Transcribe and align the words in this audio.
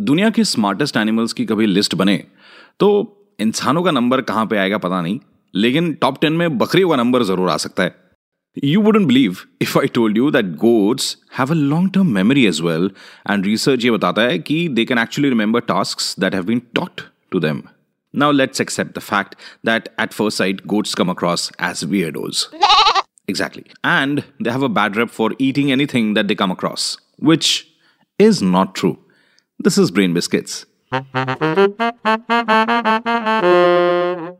दुनिया 0.00 0.30
के 0.30 0.44
smartest 0.44 0.96
animals 0.96 1.32
की 1.32 1.44
कभी 1.46 1.66
लिस्ट 1.66 1.94
बने 1.94 2.16
तो 2.80 2.88
इंसानों 3.40 3.82
का 3.82 3.90
नंबर 3.90 4.20
कहाँ 4.22 4.46
पे 4.46 4.56
आएगा 4.56 4.78
पता 4.78 5.00
नहीं 5.02 5.18
लेकिन 5.54 5.92
टॉप 6.00 6.20
टेन 6.20 6.32
में 6.32 6.58
बकरियों 6.58 6.88
का 6.90 6.96
नंबर 6.96 7.22
ज़रूर 7.22 7.50
आ 7.50 7.56
सकता 7.56 7.82
है 7.82 7.94
you 8.64 8.80
wouldn't 8.80 9.06
believe 9.06 9.38
if 9.62 9.78
I 9.78 9.86
told 9.94 10.18
you 10.18 10.30
that 10.30 10.54
goats 10.56 11.16
have 11.38 11.50
a 11.50 11.54
long 11.54 11.90
term 11.94 12.12
memory 12.14 12.46
as 12.46 12.60
well 12.60 12.90
and 13.30 13.46
research 13.46 13.84
ये 13.84 13.90
बताता 13.90 14.22
है 14.22 14.38
कि 14.38 14.66
they 14.68 14.84
can 14.84 14.98
actually 14.98 15.28
remember 15.28 15.60
task 15.72 16.20
that 16.20 16.34
have 16.34 16.44
been 16.44 16.62
taught 16.74 17.00
to 17.30 17.40
them 17.40 17.62
Now 18.14 18.26
let's 18.30 18.60
accept 18.60 18.94
the 18.94 19.00
fact 19.00 19.34
that 19.62 19.88
at 20.02 20.14
first 20.14 20.38
sight 20.38 20.60
goats 20.66 20.94
come 20.94 21.10
across 21.10 21.42
as 21.60 21.80
weirdos. 21.84 22.44
exactly. 23.28 23.64
And 23.84 24.22
they 24.40 24.50
have 24.50 24.62
a 24.62 24.70
bad 24.70 24.96
rep 24.96 25.10
for 25.10 25.26
eating 25.38 25.72
anything 25.72 26.14
that 26.14 26.28
they 26.28 26.36
come 26.36 26.50
across, 26.50 26.86
which 27.22 27.50
is 28.20 28.40
not 28.44 28.74
true. 28.74 28.94
This 29.59 29.77
is 29.77 29.91
Brain 29.91 30.13
Biscuits. 30.13 30.65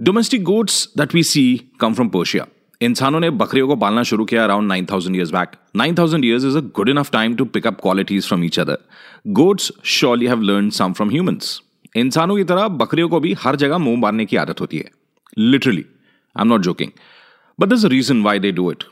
Domestic 0.02 0.44
goats 0.44 0.88
that 0.96 1.14
we 1.14 1.24
see 1.24 1.46
come 1.80 1.96
from 1.96 2.10
Persia. 2.10 2.46
इंसानों 2.82 3.20
ने 3.20 3.30
बकरियों 3.30 3.68
को 3.68 3.76
पालना 3.76 4.04
शुरू 4.04 4.26
किया 4.26 4.44
around 4.44 4.72
9000 4.72 5.16
years 5.16 5.34
back. 5.36 5.52
9000 5.82 6.26
years 6.26 6.44
is 6.44 6.56
a 6.56 6.64
good 6.80 6.90
enough 6.94 7.12
time 7.12 7.36
to 7.42 7.46
pick 7.56 7.68
up 7.72 7.82
qualities 7.82 8.30
from 8.32 8.46
each 8.48 8.58
other. 8.64 8.78
Goats 9.40 9.72
surely 9.96 10.32
have 10.32 10.48
learned 10.52 10.74
some 10.80 10.96
from 11.00 11.14
humans. 11.18 11.52
इंसानों 11.98 12.38
की 12.38 12.44
तरह 12.44 12.68
बकरियों 12.82 13.10
को 13.10 13.20
भी 13.20 13.34
हर 13.40 13.56
जगह 13.56 13.78
मुंह 13.78 14.00
मारने 14.00 14.26
की 14.26 14.38
आदत 14.38 14.62
होती 14.62 14.78
है 14.78 14.90
literally 15.38 15.86
I 16.36 16.42
am 16.42 16.48
not 16.48 16.62
joking 16.62 16.92
but 17.60 17.70
दस 17.70 17.86
reason 17.94 18.22
why 18.24 18.40
they 18.40 18.52
do 18.60 18.72
it 18.72 18.84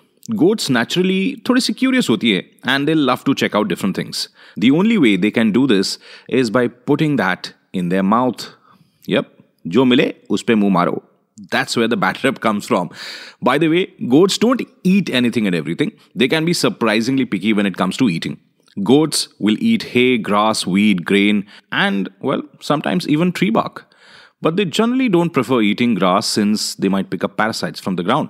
goats 0.42 0.70
naturally 0.72 1.22
थोड़ी 1.50 1.62
सी 1.62 1.74
क्यूरियस 1.74 2.10
होती 2.10 2.32
है 2.32 2.40
and 2.70 2.86
they 2.86 2.94
love 2.94 3.20
to 3.26 3.34
check 3.42 3.56
out 3.56 3.68
different 3.68 3.98
things 3.98 4.30
the 4.60 4.70
only 4.80 4.98
way 4.98 5.16
they 5.18 5.32
can 5.32 5.52
do 5.52 5.66
this 5.68 5.98
is 6.40 6.50
by 6.58 6.68
putting 6.88 7.18
that 7.18 7.48
in 7.76 7.90
their 7.90 8.04
mouth 8.16 8.48
yup 9.10 9.36
जो 9.68 9.86
मिले 9.86 10.14
उस 10.30 10.42
पर 10.42 10.56
मुंह 10.56 10.74
मारो 10.74 11.04
That's 11.52 11.78
where 11.78 11.88
the 11.88 11.98
bad 11.98 12.22
rep 12.24 12.40
comes 12.42 12.68
from. 12.68 12.90
By 13.42 13.58
the 13.58 13.70
way, 13.70 13.82
goats 14.14 14.38
don't 14.38 14.62
eat 14.84 15.10
anything 15.10 15.48
and 15.48 15.56
everything. 15.56 15.92
They 16.14 16.28
can 16.28 16.46
be 16.46 16.54
surprisingly 16.54 17.26
picky 17.26 17.54
when 17.54 17.66
it 17.66 17.78
comes 17.78 17.98
to 17.98 18.10
eating. 18.10 18.40
Goats 18.84 19.30
will 19.40 19.58
eat 19.60 19.84
hay, 19.84 20.18
grass, 20.18 20.66
wheat, 20.66 21.06
grain, 21.06 21.46
and, 21.72 22.10
well, 22.22 22.44
sometimes 22.60 23.08
even 23.08 23.32
tree 23.32 23.50
bark. 23.50 23.86
But 24.42 24.56
they 24.56 24.66
generally 24.66 25.10
don't 25.10 25.32
prefer 25.32 25.62
eating 25.62 25.96
grass 25.96 26.26
since 26.26 26.76
they 26.76 26.90
might 26.90 27.10
pick 27.10 27.24
up 27.24 27.38
parasites 27.38 27.80
from 27.80 27.96
the 27.96 28.04
ground. 28.04 28.30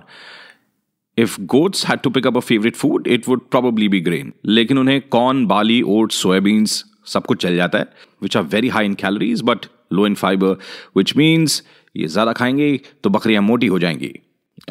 If 1.18 1.38
goats 1.54 1.84
had 1.84 2.02
to 2.04 2.12
pick 2.16 2.26
up 2.26 2.38
a 2.38 2.42
favorite 2.42 2.78
food, 2.82 3.08
it 3.16 3.28
would 3.28 3.50
probably 3.56 3.88
be 3.96 4.00
grain. 4.02 4.32
लेकिन 4.46 4.78
उन्हें 4.78 5.02
corn, 5.16 5.42
barley, 5.48 5.82
oats, 5.96 6.22
soybeans 6.26 6.84
सब 7.08 7.26
कुछ 7.26 7.42
चल 7.42 7.56
जाता 7.56 7.80
है 7.80 7.88
which 8.24 8.38
are 8.40 8.46
very 8.54 8.72
high 8.76 8.86
in 8.90 8.96
calories 9.04 9.44
but 9.50 9.68
low 9.98 10.06
in 10.10 10.16
fiber, 10.22 10.56
which 10.98 11.16
means 11.22 11.62
ये 11.98 12.08
ज़्यादा 12.08 12.34
खाएंगे 12.40 12.80
तो 13.04 13.10
बकरियां 13.10 13.44
मोटी 13.44 13.68
हो 13.68 13.80
जाएंगी 13.80 14.14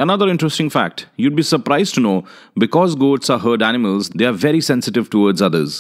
Another 0.05 0.27
interesting 0.31 0.70
fact 0.73 1.06
you'd 1.25 1.37
be 1.37 1.45
surprised 1.51 1.95
to 1.98 2.01
know 2.06 2.17
because 2.64 2.97
goats 3.05 3.31
are 3.34 3.39
herd 3.45 3.62
animals, 3.69 4.11
they 4.11 4.27
are 4.31 4.37
very 4.47 4.61
sensitive 4.61 5.09
towards 5.14 5.42
others. 5.42 5.78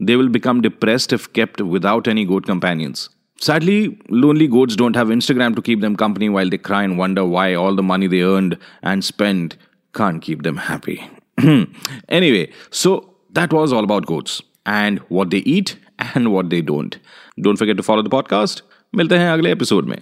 They 0.00 0.16
will 0.16 0.30
become 0.36 0.62
depressed 0.62 1.12
if 1.12 1.26
kept 1.38 1.60
without 1.74 2.08
any 2.12 2.24
goat 2.30 2.46
companions. 2.46 3.02
Sadly, 3.48 3.98
lonely 4.08 4.48
goats 4.48 4.76
don't 4.76 4.96
have 4.96 5.08
Instagram 5.08 5.54
to 5.56 5.62
keep 5.62 5.80
them 5.80 5.96
company 5.96 6.28
while 6.28 6.48
they 6.48 6.58
cry 6.58 6.82
and 6.82 6.96
wonder 6.96 7.24
why 7.34 7.46
all 7.54 7.76
the 7.76 7.86
money 7.90 8.06
they 8.06 8.22
earned 8.22 8.56
and 8.82 9.04
spent 9.04 9.56
can't 9.96 10.22
keep 10.22 10.42
them 10.42 10.56
happy. 10.56 11.00
anyway, 12.08 12.52
so 12.70 13.14
that 13.32 13.52
was 13.52 13.72
all 13.72 13.84
about 13.84 14.06
goats 14.06 14.40
and 14.66 14.98
what 15.08 15.30
they 15.30 15.38
eat 15.38 15.76
and 16.14 16.32
what 16.32 16.50
they 16.50 16.60
don't. 16.60 16.98
Don't 17.40 17.56
forget 17.56 17.76
to 17.76 17.82
follow 17.82 18.02
the 18.02 18.16
podcast. 18.16 18.62
मिलते 18.94 19.18
हैं 19.18 19.30
अगले 19.30 19.52
episode 19.52 19.84
में 19.84 19.98